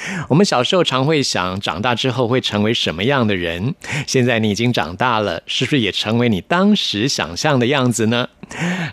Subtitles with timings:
[0.28, 3.74] 我们小时候常会想，长大之后会成为什么样的人？
[4.06, 8.28] 现在你已经长大了，是不是也成为你当时想象的样子呢？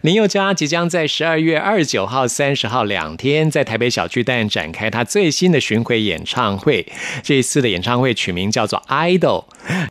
[0.02, 6.85] 林宥嘉即将在十二月二十九号、三十号两天在台北小巨蛋展开他最新的巡回演唱会。
[7.24, 9.46] 这一次的演唱会取名叫做 “idol”，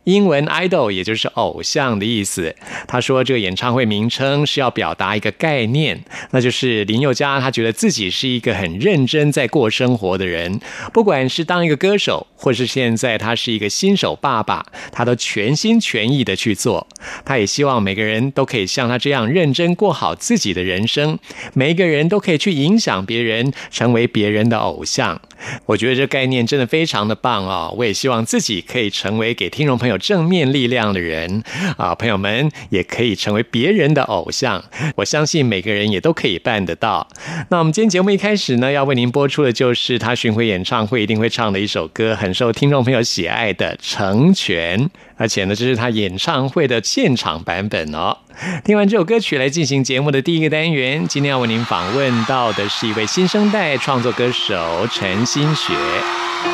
[0.04, 2.54] 英文 “idol” 也就是偶像的意思。
[2.86, 10.60] 他说，这个演唱会名称是要表达一个概念，那就是林宥嘉他觉得自己是一个很认真在过生活的人，
[10.92, 16.86] 不不管是当一个歌手，或是现在他是一个新手爸爸，他都全心全意的去做。
[17.26, 19.52] 他也希望每个人都可以像他这样认。
[19.52, 21.18] 真过好自己的人生，
[21.52, 25.20] 每一个人都可以去影响别人，成为别人的偶像。
[25.66, 27.74] 我觉得这概念真的非常的棒哦！
[27.76, 31.44] 我也希望自己可以成为给听众朋友正面力量的人
[31.76, 31.94] 啊！
[31.94, 34.64] 朋友们也可以成为别人的偶像。
[34.96, 37.06] 我相信每个人也都可以办得到。
[37.50, 44.78] 那我们今天节目一开始呢，要为您播出的就是他巡回演唱会一定会唱的一首歌，很受听众朋友喜爱的《成全》，
[45.16, 48.16] 而且呢，这是他演唱会的现场版本哦。
[48.64, 51.04] 听完这首歌曲，来进行节目的第一个单元。
[51.08, 55.24] 今天要为您访问到的是一位新生代创作歌手陈。
[55.24, 56.53] 心学。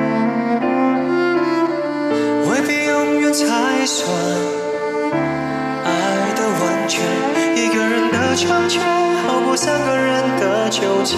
[3.33, 4.09] 才算
[5.85, 5.89] 爱
[6.35, 7.01] 的完全。
[7.55, 8.81] 一个人的成全，
[9.23, 11.15] 好过三个人的纠结。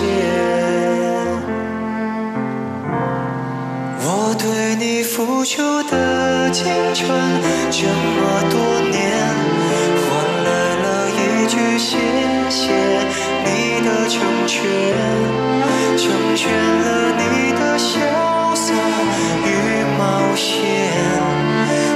[4.05, 7.09] 我对你付出的青春
[7.71, 8.59] 这么多
[8.89, 9.01] 年，
[10.03, 10.09] 换
[10.43, 10.49] 来
[10.83, 11.97] 了一句谢
[12.49, 12.61] 谢
[13.45, 14.61] 你的成全，
[15.97, 16.03] 成
[16.35, 17.91] 全了你的潇
[18.55, 18.73] 洒
[19.45, 19.47] 与
[19.97, 20.01] 冒
[20.35, 20.61] 险，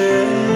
[0.00, 0.49] 全，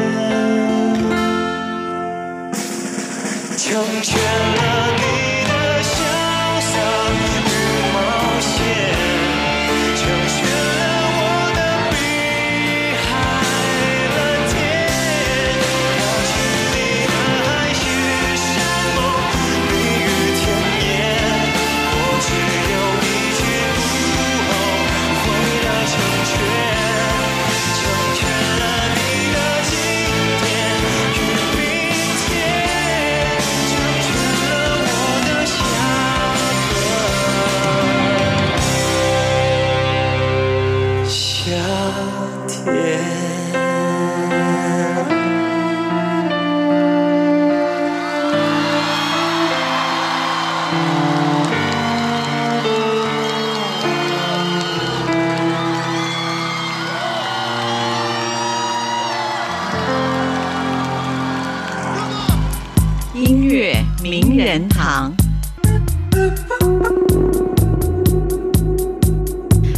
[64.14, 65.12] 名人堂。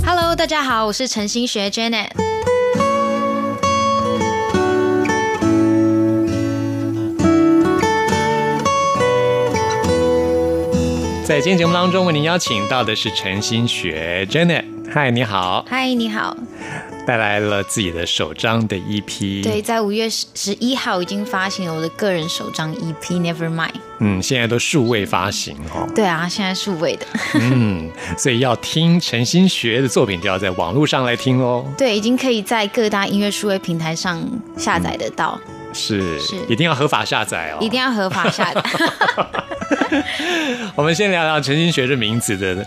[0.04, 2.08] Hello，大家好，我是陈心学 Janet。
[11.24, 14.66] 在今天节目当中，为您邀请到的是陈新学 Janet。
[14.92, 16.36] 嗨，你好，嗨，你好。
[17.06, 19.42] 带来了自己的首张的 E EP。
[19.42, 23.85] 对，，在五月十十一号已经发行了我的个人首张 EP Never Mind。
[24.00, 25.88] 嗯，现在都数位发行哦。
[25.94, 27.06] 对啊，现在数位的。
[27.34, 31.64] 嗯，所以要听陈心学的作品，就要在网络上来听哦。
[31.78, 34.22] 对，已经可以在各大音乐数位平台上
[34.56, 35.38] 下载得到，
[35.72, 37.58] 是，是一定要合法下载哦。
[37.60, 38.62] 一定要合法下载。
[40.74, 42.64] 我们先聊聊陈心学这名字的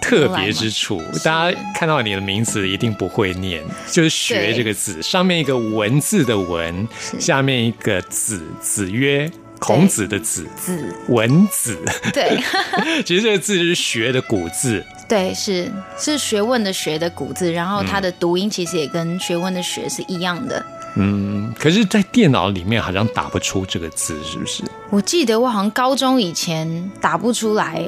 [0.00, 1.02] 特别之处。
[1.24, 6.86] 大家看到你的名字一定不会念，就是“学”对这个字，上面一个文字的“文”，
[7.18, 11.78] 下面一个“子”，子曰孔子的“子”，子， 文子。
[12.12, 12.38] 对
[13.04, 14.84] 其实这个字就是“学”的古字。
[15.08, 20.64] 对，是是学问的学的古字，然后它的读音其实也跟学问的学是一样的。
[20.96, 24.62] 嗯，可是，在电脑里面好像打不出这个字，是不是？
[24.90, 27.82] 我记得我好像高中以前打不出来，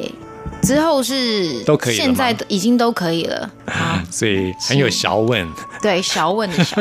[0.62, 3.50] 之后是都可以现在已经都可以了。
[3.66, 5.48] 啊， 所以很有小问，
[5.80, 6.76] 对，小问的小，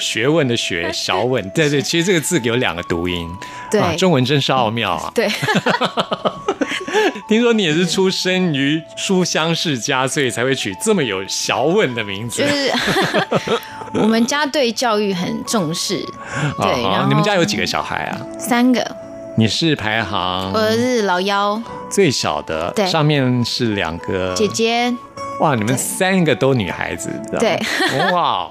[0.00, 1.48] 学问的学， 小问。
[1.50, 3.28] 对对，其实这个字有两个读音。
[3.70, 5.10] 对啊，中文真是奥妙啊！
[5.14, 5.28] 对，
[7.28, 12.48] 听说你也是出生于书香世家，所以才会取这么有小问的名字就。
[12.48, 12.72] 是
[13.92, 15.98] 我们家对教育很重视，
[16.58, 18.20] 对，啊然后你们家有几个小孩啊？
[18.38, 18.96] 三个，
[19.38, 21.60] 你是排行我是老幺。
[21.90, 22.86] 最小的，对。
[22.86, 24.32] 上面是两个。
[24.34, 24.48] 姐。
[24.48, 24.94] 姐，
[25.40, 28.50] 哇，你们三个都女孩子，知道吗对，哇，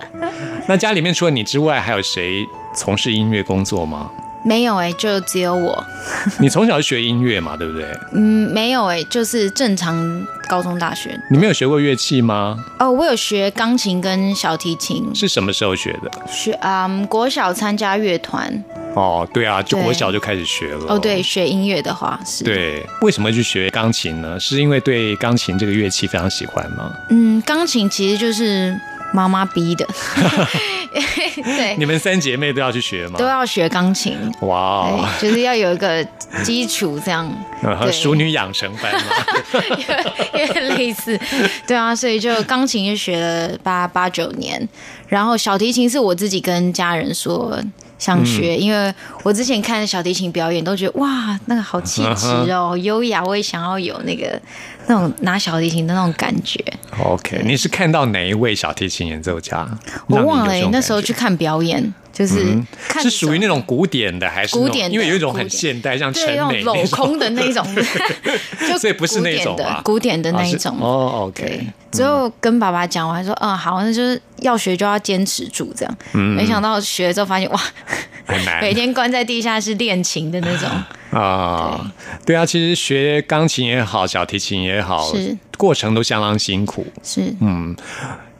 [0.68, 4.12] 那家里面除了你之外，还有谁从事音乐工作吗？
[4.45, 5.83] 没有哎、就只有我，
[6.39, 7.85] 你从小就学音乐嘛，对不对？
[8.13, 12.63] 嗯，没有哎、就是正常高中大学你没有学过乐器吗？
[12.79, 16.11] 哦，我有学钢琴跟小提琴，是什么时候学的？
[16.31, 20.85] 学嗯国小参加乐团，哦，对啊，就对国小就开始学了。
[20.89, 24.39] 哦对，学音乐的话是，对，为什么去学钢琴呢？
[24.39, 26.91] 是因为对钢琴这个乐器非常喜欢吗？
[27.09, 28.79] 嗯，钢琴其实就是
[29.13, 29.88] 妈妈逼的，
[31.43, 33.17] 对，你们三姐妹都要去学吗？
[33.17, 33.25] 都？
[33.25, 36.03] 要学钢琴，哇就是要有一个
[36.43, 37.31] 基础，这样。
[37.91, 39.01] 熟女养成班嘛。
[40.39, 41.19] 有点类似，
[41.65, 44.67] 对啊，所以就钢琴就学了八八九年，
[45.07, 47.57] 然后小提琴是我自己跟家人说。
[47.97, 48.93] 想学，因为
[49.24, 54.38] 我之前看小提琴表演，都觉得哇，那个好气质哦，好优雅，我也想要有那个
[54.88, 56.63] 那种拿小提琴的那种感觉。
[57.04, 59.68] OK，你是看到哪一位小提琴演奏家？
[60.08, 62.58] 我忘了、那时候去看表演，就是
[63.01, 66.75] 是属于那种古典的，还是古典因为有一种很现代，像陈对那美种。
[66.77, 67.65] 镂空的那种，
[68.68, 70.77] 就所以不是那种古典的古典的那一种。
[70.80, 75.98] 哦对，OK，，之后跟爸爸讲完说，嗯，好，那就是要学就要坚持住，这样。
[76.13, 76.36] 嗯。
[76.36, 77.60] 没想到学了之后发现，哇，
[78.25, 78.60] 很难。
[78.63, 80.70] 每天关在地下室练琴的那种，
[81.19, 81.93] 啊。
[82.25, 86.86] 对啊，其实学钢琴也好，小提琴也好，是过程都相当辛苦。
[87.03, 87.75] 是嗯，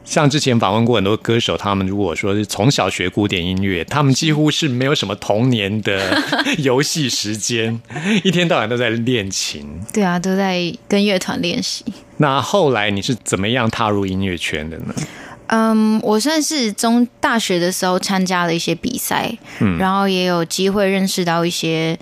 [0.04, 6.22] 像之前访问过很多歌手，他们如果说是从小学古典音乐，他们几乎是没有什么童年的
[6.58, 7.80] 游戏时间，
[8.22, 9.66] 一天到晚都在练琴。
[9.92, 11.84] 对啊，都在跟乐团练习。
[12.18, 14.94] 那后来你是怎么样踏入音乐圈的呢？
[15.48, 21.96] 嗯，我算是中大学的时候参加了一些比赛，嗯然后也有机会认识到一些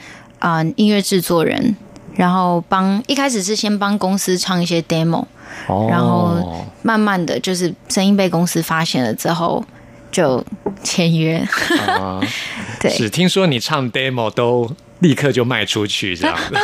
[0.45, 1.75] 啊、音乐制作人，
[2.17, 5.25] 然后帮一开始是先帮公司唱一些 demo，
[5.67, 5.87] 哦。
[5.89, 9.65] 然后慢慢的就是声音被公司发现了之后
[10.13, 10.45] 就
[10.83, 11.39] 签约。
[11.89, 12.21] 啊，
[12.79, 12.91] 对。
[12.91, 16.37] 是听说你唱 demo 都立刻就卖出去这样。
[16.37, 16.55] 子，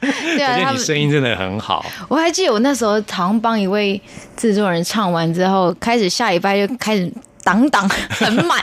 [0.36, 1.86] 对啊， 你声音真的很好。
[2.08, 4.02] 我还记得我那时候好像帮一位
[4.36, 7.08] 制作人唱完之后，开始下礼拜就开始
[7.44, 8.60] 挡挡很满，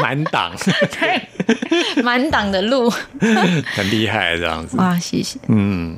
[0.00, 0.52] 满档，
[1.00, 1.20] 对，
[2.02, 2.92] 满档的路。
[3.74, 4.76] 很厉害这样子。
[4.76, 5.38] 哇，谢谢。
[5.48, 5.96] 嗯，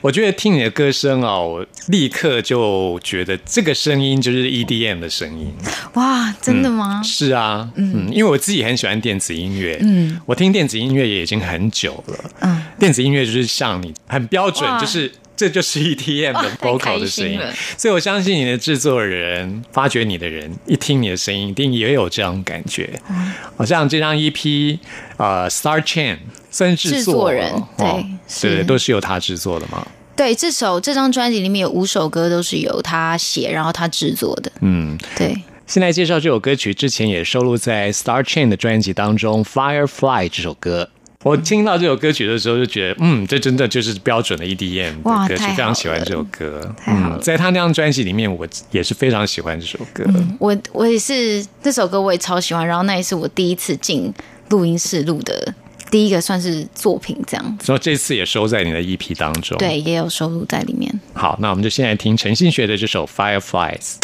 [0.00, 5.52] 我觉得听你的歌声哦，我立刻就觉得这个声音就是 EDM 的声音。
[5.94, 7.00] 哇，真的吗？
[7.04, 15.10] 是啊，嗯，因为我自己很喜欢电子音乐，嗯，我听电子音乐也已经很久了，嗯，电子音乐就是像你很标准，就是。
[15.34, 17.40] 这就是 EDM 的 vocal 开的声音，
[17.76, 23.00] 所以我相信你的制作人、发掘你的人，一听你的声音，一定也有这样感觉。
[23.10, 24.78] 嗯好像这张 EP，
[25.16, 26.18] 呃，Star Chain
[26.50, 28.04] 算是制作制作人哦
[28.40, 29.86] 对对，都是由他制作的嘛。
[30.14, 34.52] 对，这首这张专辑里面有五首歌都是由他写，然后他制作的。
[34.60, 35.34] 嗯，对，
[35.66, 40.90] 现在介绍这首歌曲之前也收录在 Star Chain 的专辑当中，《Firefly》这首歌。
[41.22, 46.74] 我听到这首歌曲的时候就觉得，嗯，这真的就是标准的 EDM 的歌曲，非常喜欢了这首歌。
[46.86, 50.04] 嗯，在他那张专辑里面，我也是非常喜欢这首歌。
[50.38, 54.12] 我我也是这首歌我也超喜欢，然后那也是我第一次进
[54.48, 55.54] 录音室录的
[55.90, 57.66] 第一个算是作品，这样子。
[57.66, 60.92] 所以这次也收在你的 EP 当中。，对，也有收录在里面。
[61.12, 63.98] 好，那我们就现在听陈信学的这首《Fireflies》。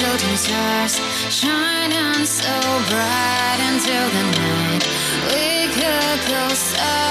[0.00, 0.94] Shooting stars,
[1.28, 2.54] shining so
[2.88, 4.82] bright until the night?
[5.28, 7.09] We could go so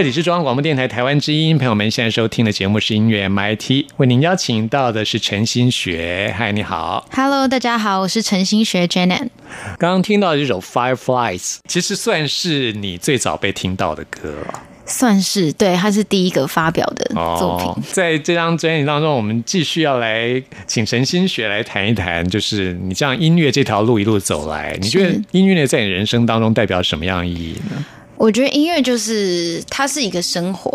[0.00, 6.34] 这里是中央广播电台台湾之音，朋友们现在收听的节目是音乐 MIT，为您邀请到的是陈新学。
[6.34, 7.06] 嗨，你好。
[7.12, 9.28] Hello，大家好，我是陈心学 Janet。
[9.78, 14.62] 刚刚听到的这首《Fireflies》，其实算是你最早被听到的歌了。
[14.86, 17.04] 算是对，他是第一个发表的
[17.38, 17.66] 作品。
[17.66, 27.84] 哦，在这张专辑当中，我们继续要来请陈新学来谈一谈，就是你这样音乐这条路一路走来，你觉得音乐在你人生当中代表什么样意义呢？
[28.20, 30.70] 我觉得音乐就是它是一个生活，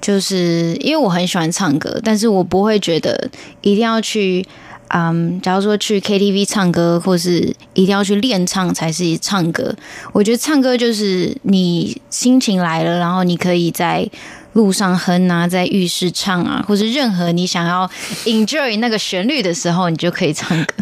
[0.00, 4.44] 就是因为我很喜欢唱歌，但是我不会觉得一定要去，
[4.88, 9.72] 嗯，假如说去 KTV 唱歌，或是一定要去练唱才是唱歌。
[10.12, 14.10] 我觉得唱歌就是你心情来了，然后你可以在。
[14.54, 17.90] 路上哼啊，在浴室唱啊，或是任何你想要
[18.24, 20.74] enjoy 那个旋律的时候，你就可以唱歌。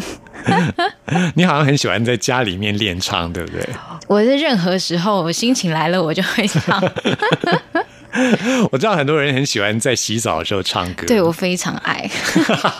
[1.35, 3.67] 你好像很喜欢在家里面练唱，对不对？
[4.07, 6.81] 我在任何时候我心情来了，我就会唱。
[8.71, 12.07] 我知道很多人很喜欢在洗澡的时候唱歌，对我非常爱。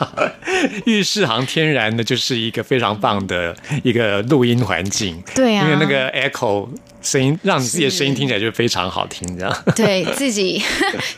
[0.86, 6.70] 浴室好像天然的就是一个非常棒的 一个录音环境，对啊因为那个 echo
[7.02, 10.62] 声音让你自己的声音听起来就非常好听，这样对自己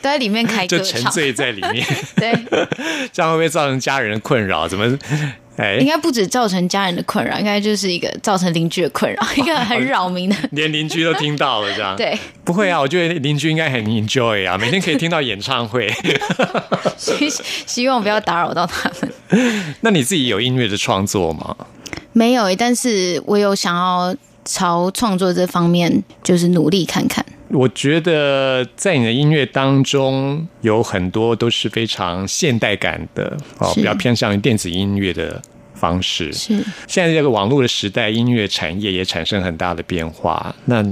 [0.01, 2.33] 都在里面开歌就沉，醉在里面，对，
[3.11, 4.65] 这样会不会造成家人的困扰？
[4.65, 4.97] 怎么？
[5.57, 10.35] 哎应，该不止造成家人的困扰，应该就是一个造成邻居的困扰， 一个很扰民的。
[10.51, 12.79] 连邻居都听到了，这样对，不会啊？
[12.79, 15.93] 我觉得邻居应该很 enjoy 啊，每天可以听到演唱会。
[16.97, 17.29] 希
[17.65, 19.73] 希望不要打扰到他们。
[19.81, 21.55] 那你自己有音乐的创作吗？
[22.11, 24.15] 没有欸，但是我有想要
[24.45, 27.25] 朝创作这方面就是努力看看。
[27.49, 35.41] 我觉得在你的音乐当中有很多都是非常现代感的哦，比较偏向于电子音乐的
[35.73, 36.33] 方式。
[36.33, 40.55] 是现在这个网络的时代，音乐产业也产生很大的变化。
[40.65, 40.83] 那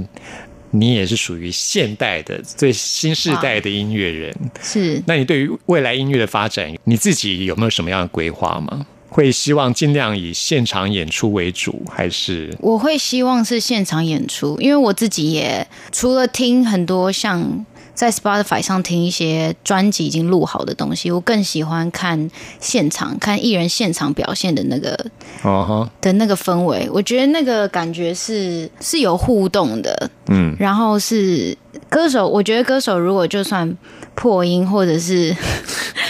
[0.70, 4.34] 你也是属于现代的最新世代的音乐人。
[4.60, 8.86] 是，那你对于未来音乐的发展，你自己有没有什么样的规划吗？
[9.14, 12.52] 会希望尽量以现场演出为主，还是？
[12.58, 24.98] 我会希望是现场演出，因为我自己也除了听很多像在 Spotify 上听一些专辑已经录好的东西，我更喜欢看现场，看艺人现场表现的那个
[25.44, 31.56] 哦哈，的那个氛围，我觉得那个感觉是是有互动的，嗯，然后是
[31.88, 33.78] 歌手，我觉得歌手如果就算
[34.16, 35.32] 破音或者是，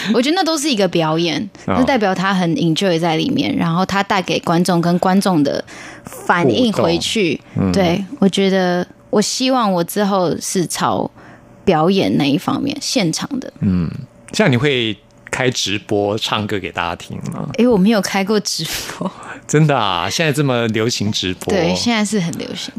[0.13, 1.75] 我觉得那都是一个表演，哦。
[1.79, 5.65] 那代表他很 enjoy 在里面，然后他带给观众跟观众的
[6.05, 11.11] 反应回去，嗯对我觉得我希望我之后是朝
[11.65, 13.91] 表演那一方面现场的，嗯。
[14.33, 14.97] 像你会
[15.31, 17.49] 开直播唱歌给大家听吗？
[17.57, 18.65] 因为我没有开过直
[18.99, 19.09] 播，
[19.47, 22.75] 真的啊，现在这么流行直播，对，现在是很流行。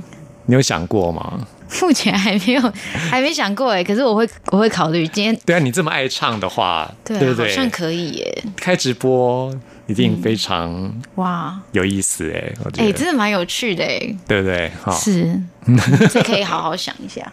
[0.47, 1.47] 你有想过吗？
[1.81, 2.73] 目前还没有，
[3.09, 3.83] 还没想过哎。
[3.83, 5.07] 可是我会，我会考虑。
[5.07, 7.49] 今天对啊，你这么爱唱的话，对,、啊、对不对？
[7.49, 8.43] 好像可以耶！
[8.55, 9.53] 开直播
[9.87, 13.99] 一定非常哇，有意思哎，我觉哎、得，真的蛮有趣的哎。
[14.27, 14.71] 对不对？
[14.81, 15.39] 好，是，
[16.11, 17.31] 这可以好好想一下。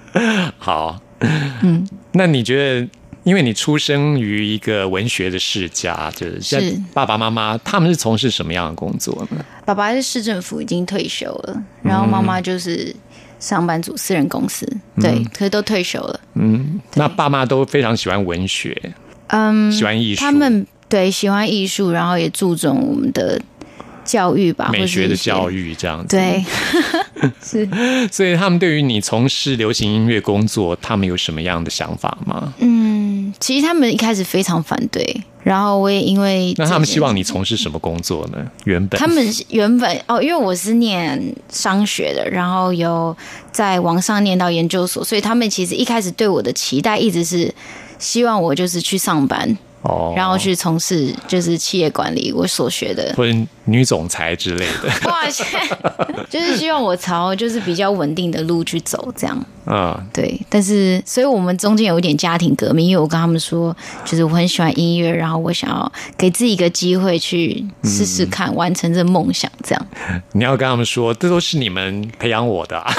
[0.58, 1.00] 好，
[1.62, 2.88] 嗯，那你觉得？
[3.24, 9.44] 因为你出生于一个文学的世家，就是像是爸爸妈妈他们是从事什么样的工作呢？
[9.64, 12.92] 爸爸是市政府已经退休了，然后妈妈就是
[13.42, 14.64] 上班族，私人公司，
[15.00, 16.20] 对，可是都退休了。
[16.34, 18.80] 嗯，那爸妈都非常喜欢文学，
[19.26, 23.40] 嗯，喜欢艺术，他们对喜欢艺术，然后也注重我们的
[24.04, 25.70] 教育吧，美学的教育。
[25.70, 26.16] 育这样子。
[26.16, 26.44] 对，
[27.42, 27.68] 是，
[28.10, 32.52] 所以他们对于你从事流行音乐工作，他们有什么样的想法吗？
[32.58, 38.38] 嗯，其实他们一开始非常反对，然后我也因为那他们希望你从事什么工作呢？
[38.64, 43.16] 原本他们原本哦，因为我是念商学的，然后有
[43.52, 47.54] 在网上念到研究所，所以他们其实一开始对我的期待一直是
[47.98, 53.12] 希望我就是去上班，哦，然后去从事就是企业管理我所学的。
[53.16, 55.44] 或者女总裁之类的， 哇塞，
[56.28, 60.40] 就是希望我朝就是比较稳定的路去走，这样嗯，对。
[60.48, 69.86] 但是，所以我们中间有一点家庭革命，因为我跟他们说，就是我很喜欢音乐，然后我想要给自己一个机会去试试看，完成这梦想，这样。
[70.32, 72.92] 你要跟他们说，这都是你们培养我的、啊，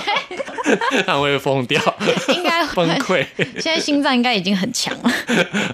[1.06, 1.80] 他们会疯掉，
[2.28, 3.24] 应该崩溃。
[3.60, 5.12] 现在心脏应该已经很强了。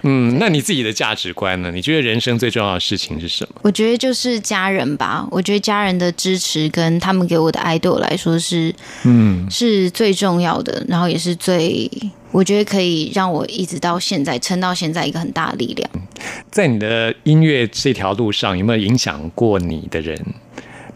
[0.09, 1.69] 嗯，那你自己的价值观呢？
[1.69, 3.55] 你觉得人生最重要的事情是什么？
[3.61, 11.91] 我觉得就是家人吧，我觉得家人的支持跟他们给我的爱，对我来说是，嗯，是最重要的，然后也是最，
[12.31, 15.89] 我觉得可以让我一直到现在撑到现在一个很大的力量。
[16.49, 20.17] 在你的音乐这条路上，有没有影响过你的人？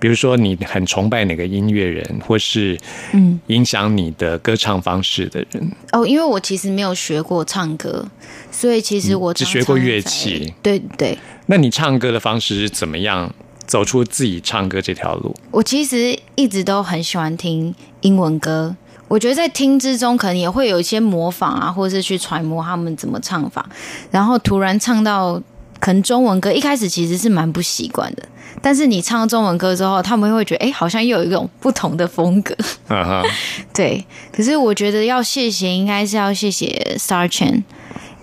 [0.02, 2.76] 比如说，你很崇拜哪个音乐人，或是
[3.14, 5.72] 嗯，影响你的歌唱方式的人？
[5.92, 8.04] 哦，因为我其实没有学过唱歌，
[8.50, 10.52] 所以其实我嗯只常学过乐器。
[10.64, 13.32] 对对，那你唱歌的方式是怎么样
[13.68, 15.36] 走出自己唱歌这条路？
[15.52, 18.76] 我其实一直都很喜欢听英文歌。
[19.08, 23.70] 我觉得在听之中，可能也会有一些模仿啊，或者是去揣摩他们怎么唱法，
[24.10, 25.40] 然后突然唱到
[25.82, 28.24] 可能中文歌，一开始其实是蛮不习惯的。
[28.62, 32.56] 但是你唱中文歌之后，他们会觉得，哎，好像又有一种不同的风格。
[32.88, 33.24] 啊哈，
[33.74, 37.64] 对，可是我觉得要谢谢，应该是要谢谢 Star Chen，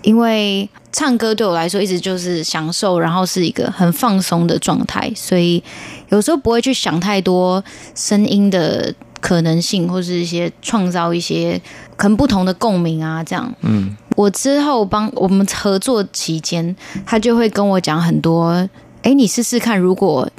[0.03, 5.61] 因为唱歌对我来说一直就是享受，然后是一个很放松的状态，所以
[6.07, 7.61] 有时候不会去想太多
[7.93, 11.59] 声音的可能性，或是一些创造一些
[11.97, 13.53] 可能不同的共鸣啊，这样。
[13.61, 18.67] 嗯，我之后帮我们合作期间，他就会跟我讲很多，
[19.01, 20.29] 哎，你试试看，如果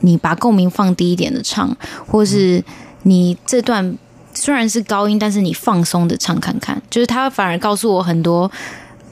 [0.00, 1.74] 你把共鸣放低一点的唱，
[2.06, 2.62] 或是
[3.04, 3.96] 你这段
[4.34, 8.50] 虽然是高音，但是你放松的唱看看，就是他反而告诉我很多，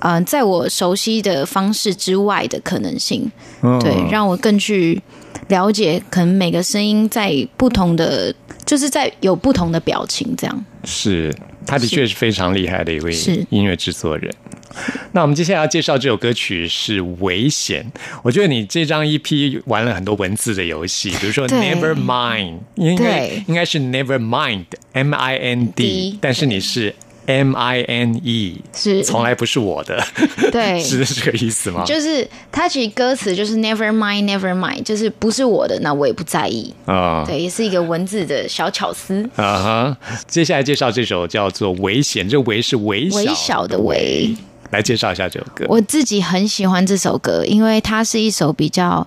[0.00, 5.02] 呃，在我熟悉的方式之外的可能性，嗯对，让我更去
[5.48, 8.34] 了解，可能每个声音在不同的，
[8.66, 10.64] 就是在有不同的表情，这样。
[10.84, 11.34] 是
[11.68, 13.14] 他的确是非常厉害的一位
[13.50, 14.34] 音乐制作人。
[15.12, 17.84] 那我们接下来要介绍这首歌曲是《危险》。
[18.22, 26.94] 我觉得你这张 EP 玩了很多文字的游戏，比如说 Never Mind，应该应该是 Never Mind，M I N D，D，但是你是
[27.28, 30.02] M I N E，是从来不是我的，
[30.50, 31.84] 对 是这个意思吗？
[31.84, 36.72] 就是它其实歌词就是 Never mind, Never mind，就是不是我的，那我也不在意。
[36.86, 39.28] 啊对，也是一个文字的小巧思。
[39.36, 39.96] 啊哈！
[40.26, 44.34] 接下来介绍这首叫做《危险》，这个“危”是微微小的微。
[44.70, 45.66] 来介绍一下这首歌。
[45.68, 49.06] 我自己很喜欢这首歌，因为它是一首比较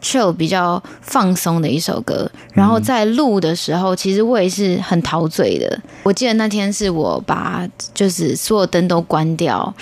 [0.00, 2.30] 却有、比较放松的一首歌。
[2.52, 5.80] 然后在录的时候，其实我也是很陶醉的。
[6.02, 9.72] 我记得那天是我把就是所有灯都关掉，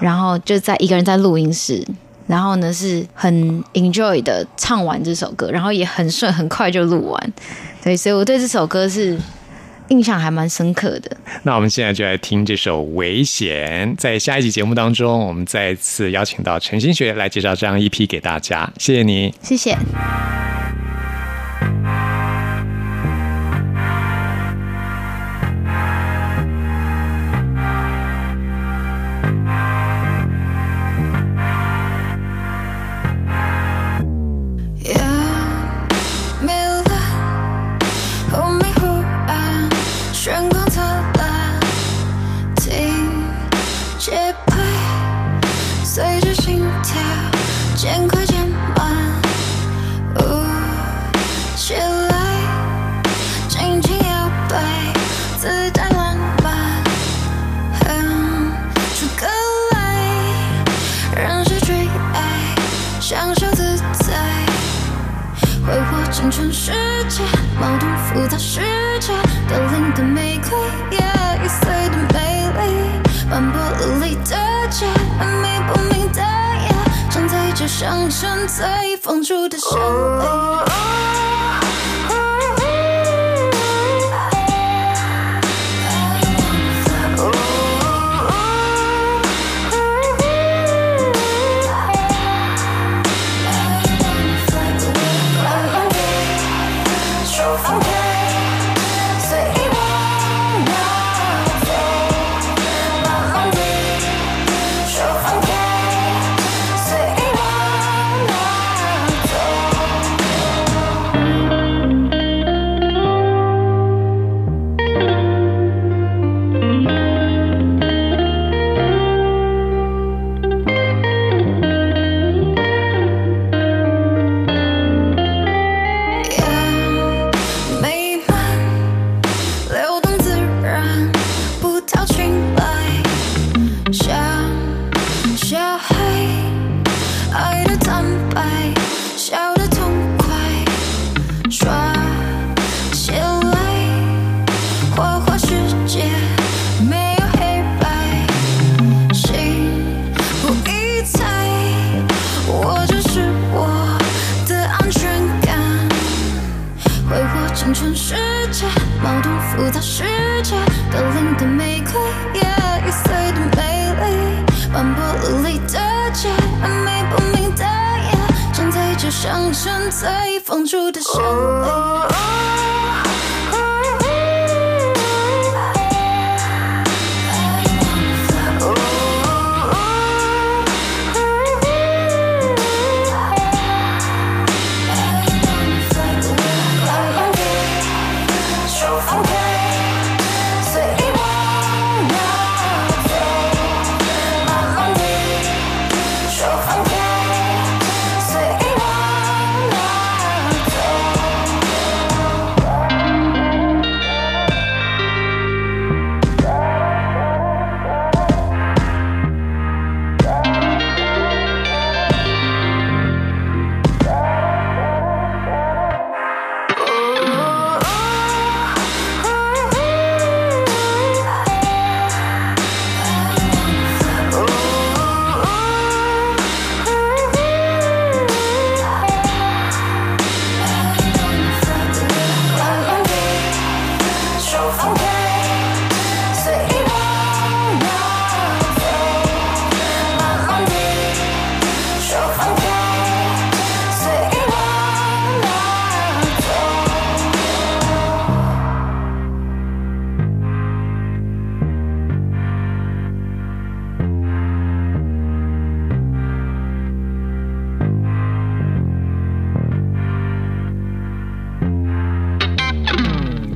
[0.00, 1.84] 然后就在一个人在录音室。
[2.28, 7.32] 然后呢，是很 enjoy 的唱完这首歌，然后也很顺，很快就录完。
[7.82, 9.18] 对，所以我对这首歌是
[9.92, 11.16] 印象还蛮深刻的。
[11.42, 13.92] 那我们现在就来听这首《危险》。
[13.96, 18.72] 在下一集节目当中，我们再次邀请到陈新学来介绍这样一批给大家。
[18.78, 19.34] 谢谢你。
[19.42, 19.76] 谢谢。
[47.82, 49.20] 渐快渐慢，
[50.14, 50.20] 舞
[51.56, 52.14] 起来，
[53.48, 54.56] 轻轻摇摆，
[55.36, 56.84] 自带浪漫，
[57.80, 58.52] 哼
[58.94, 59.26] 出歌
[59.72, 59.76] 来，
[61.24, 62.54] 让谁追爱，
[63.00, 64.14] 享受自在。
[65.66, 66.70] 挥霍青春时
[67.08, 67.26] 间，
[67.60, 68.60] 矛盾复杂世
[69.00, 69.12] 界，
[69.48, 71.00] 凋零的玫瑰，
[78.54, 81.61] 随意放逐的旋律。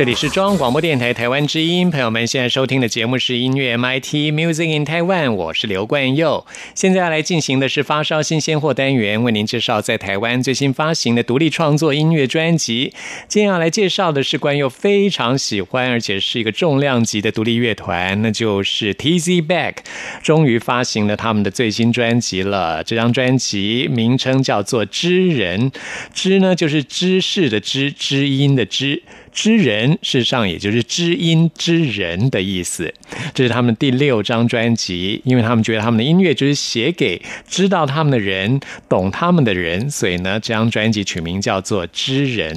[0.00, 6.46] 这里是中央广播电台台湾之音，朋友们现在收听的节目是音乐 MIT Music in Taiwan，我是刘冠佑。
[6.74, 12.94] 现在要来进行的是发烧新鲜货单元，为您介绍在台湾最新发行的独立创作音乐专辑。
[13.28, 19.74] 今天要来介绍的是冠佑非常喜欢，而且是一个重量级的独立乐团，那就是 TZ Back，
[20.22, 22.82] 终于发行了他们的最新专辑了。
[22.82, 25.70] 这张专辑名称叫做《知人》，
[26.14, 29.02] 知呢就是知识的知，知音的知。
[29.32, 32.92] 知人，事实上也就是知音知人的意思。
[33.34, 42.54] 这是他们第六张专辑，因为他们觉得他们的音乐就是写给知道他们的人、懂他们的人，所以呢，这张专辑取名叫做《知人》。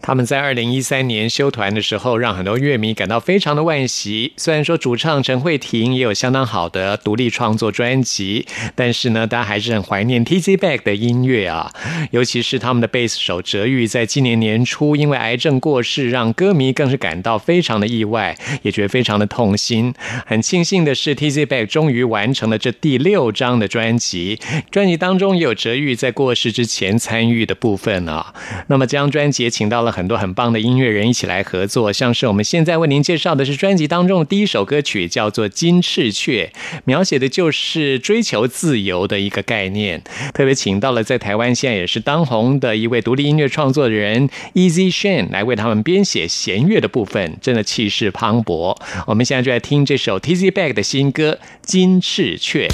[0.00, 4.32] 他们在二零一三年休团的时候，让很多乐迷感到非常的惋惜。
[4.36, 11.72] 虽然说主唱陈慧婷也有相当好的独立创作专辑，但是呢，大家还是很怀念 TZ Back 的音乐啊，
[12.10, 19.94] 尤其是他们的贝斯手哲玉，在今年年初因为癌症过世，让歌迷更是感到非常的意外，也觉得非常的痛心。
[20.26, 24.38] 很庆幸的是，TZ Back 终于完成了这第六张的专辑，
[24.70, 28.34] 专辑当中也有哲玉在过世之前参与的部分啊。
[28.66, 36.52] 那么这张专辑请到了很多很棒的音乐人一起来合作，像是我们现在为您介绍的是专辑当中的第一首歌曲，叫做《金翅雀》，
[36.84, 40.02] 描写的就是追求自由的一个概念。
[40.34, 48.76] 特别请到了在台湾现在也是当红的一位独立音乐创作人 Easy Shan 来为他们编写弦乐的部分，真的气势磅礴。
[49.06, 52.68] 我们现在就来听这首 Tizzy Bag 的新歌《金翅雀》。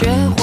[0.00, 0.39] 学会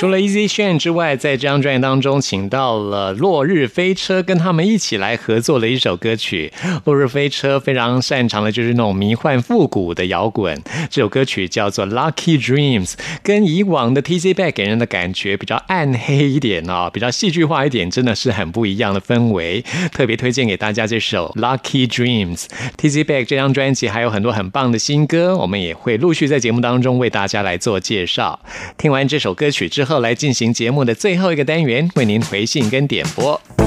[0.00, 6.50] 除了 Easy Shan 之外，在这张专辑当中，请到了落日飞车，跟他们一起来合作了一首歌曲。
[6.86, 19.62] 落日飞车非常擅长的就是那种迷幻复古的摇滚，这首歌曲叫做 Lucky Dreams，跟以往的 TC Back 给人的感觉比较暗黑一点哦，比较戏剧化一点，真的是很不一样的氛围。
[19.92, 22.46] 特别推荐给大家这首 Lucky Dreams。
[22.78, 28.40] TC Back 这张专辑还有很多很棒的新歌，我们也会陆续在节目当中为大家来做介绍。
[28.78, 33.40] 听完这首歌曲之后，后来进行节目的最后一个单元，为您回信跟点播。
[33.58, 33.64] 也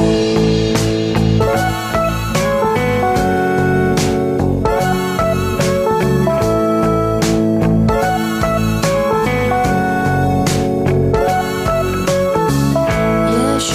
[13.59, 13.73] 许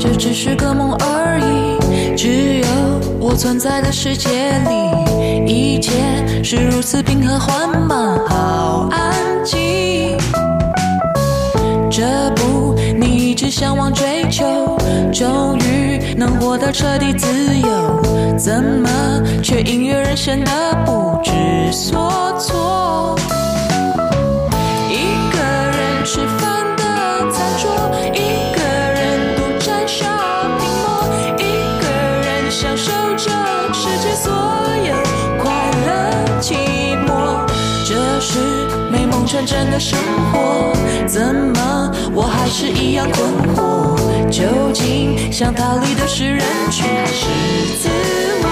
[0.00, 1.76] 这只是个梦而已，
[2.16, 2.66] 只有
[3.20, 5.92] 我存在的世界里，一切
[6.42, 9.12] 是如此平和缓慢，好安
[9.44, 10.16] 静。
[11.94, 14.78] 这不，你一直向往追求，
[15.12, 17.26] 终于能获得彻底自
[17.58, 18.00] 由，
[18.38, 18.88] 怎么
[19.42, 20.50] 却隐约人显得
[20.86, 21.30] 不知
[21.70, 23.14] 所措？
[39.44, 39.98] 真的生
[40.30, 40.72] 活，
[41.06, 43.96] 怎么我还是一样困惑？
[44.30, 46.40] 究竟想逃离的是人
[46.70, 47.26] 群还是
[47.82, 47.88] 自
[48.42, 48.51] 我？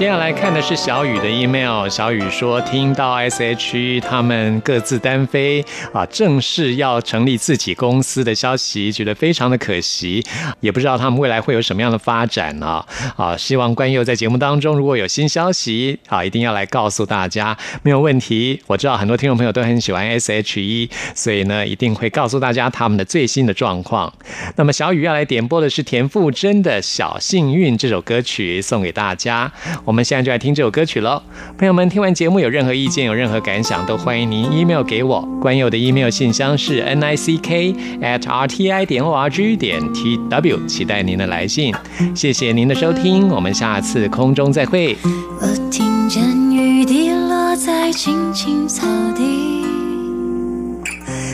[0.00, 1.86] 接下来看的是小雨的 email。
[1.86, 10.24] 小雨说，听到 S.H.E 他们各自单飞啊，正式要成立自己公司的消息，觉得非常的可惜，
[10.60, 12.82] 也不知道他们未来会有什么样的发展呢？
[13.14, 18.58] 啊，希望关佑在节目当中如果有新消息啊，一定要来告诉大家，没有问题。
[18.68, 24.10] 我知道很多听众朋友都很喜欢 S.H.E，所以呢，一定会告诉大家他们的最新的状况。
[24.56, 29.52] 那么小雨要来点播的是田馥甄的《小幸运》这首歌曲，送给大家。
[29.90, 31.20] 我们现在就来听这首歌曲喽。
[31.58, 35.20] 朋友们，听完节目有任何意见、有任何感想，都欢迎您 email 给我。
[35.42, 39.80] 关佑的 email 信箱是 n i c k at r t i 点 o r g 点
[39.92, 41.74] t w，期待您的来信。
[42.14, 44.96] 谢谢您的收听，我们下次空中再会。
[45.40, 46.22] 我听见
[46.52, 48.86] 雨滴落在青青草
[49.16, 49.64] 地，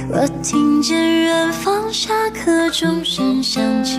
[0.09, 3.99] 我听见远方下课钟声响起，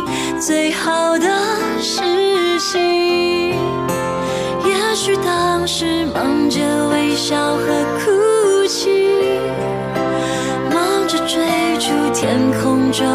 [0.41, 1.27] 最好的
[1.79, 2.01] 事
[2.59, 2.79] 情？
[4.65, 7.67] 也许当时忙着微笑和
[7.99, 8.89] 哭泣，
[10.73, 11.45] 忙着追
[11.77, 13.05] 逐天空中